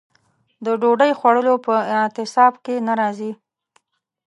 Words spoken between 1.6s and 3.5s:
په اعتصاب کې نه راځي.